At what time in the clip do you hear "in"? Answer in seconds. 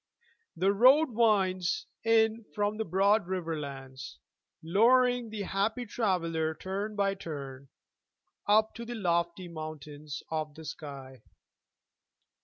2.03-2.43